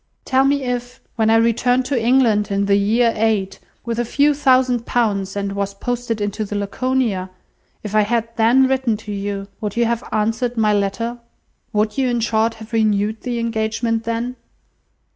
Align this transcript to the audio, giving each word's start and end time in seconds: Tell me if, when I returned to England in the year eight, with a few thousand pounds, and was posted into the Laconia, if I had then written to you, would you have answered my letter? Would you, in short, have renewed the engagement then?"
Tell 0.25 0.45
me 0.45 0.63
if, 0.63 0.99
when 1.15 1.29
I 1.29 1.35
returned 1.35 1.85
to 1.85 2.03
England 2.03 2.49
in 2.49 2.65
the 2.65 2.75
year 2.75 3.13
eight, 3.15 3.59
with 3.85 3.99
a 3.99 4.03
few 4.03 4.33
thousand 4.33 4.87
pounds, 4.87 5.35
and 5.35 5.51
was 5.51 5.75
posted 5.75 6.19
into 6.19 6.43
the 6.43 6.55
Laconia, 6.55 7.29
if 7.83 7.93
I 7.93 8.01
had 8.01 8.29
then 8.35 8.67
written 8.67 8.97
to 8.97 9.11
you, 9.11 9.47
would 9.61 9.77
you 9.77 9.85
have 9.85 10.03
answered 10.11 10.57
my 10.57 10.73
letter? 10.73 11.19
Would 11.71 11.99
you, 11.99 12.09
in 12.09 12.19
short, 12.19 12.55
have 12.55 12.73
renewed 12.73 13.21
the 13.21 13.37
engagement 13.37 14.03
then?" 14.05 14.37